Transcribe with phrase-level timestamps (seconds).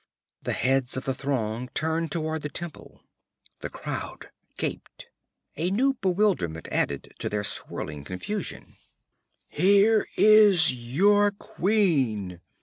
[0.41, 3.03] The heads of the throng turned toward the temple;
[3.59, 5.05] the crowd gaped,
[5.55, 8.77] a new bewilderment added to their swirling confusion.
[9.47, 12.41] 'Here is your queen!'